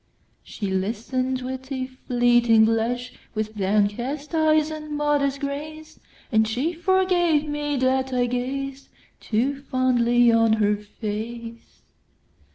She 0.43 0.71
listen'd 0.71 1.43
with 1.43 1.71
a 1.71 1.85
flitting 1.85 2.65
blush, 2.65 3.13
With 3.35 3.55
downcast 3.55 4.33
eyes 4.33 4.71
and 4.71 4.97
modest 4.97 5.39
grace; 5.39 5.99
And 6.31 6.47
she 6.47 6.73
forgave 6.73 7.47
me, 7.47 7.75
that 7.77 8.11
I 8.11 8.25
gazedToo 8.25 9.61
fondly 9.65 10.31
on 10.31 10.53
her 10.53 10.75
face! 10.75 11.83